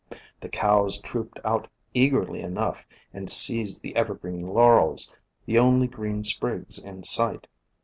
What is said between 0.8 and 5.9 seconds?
trooped out eagerly enough, and seized the evergreen Laurels, the only